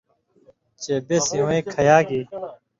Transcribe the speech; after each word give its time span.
چے 0.81 0.95
بے 1.07 1.17
سِوَیں 1.27 1.63
کھیاگ 1.71 2.07
یی، 2.15 2.21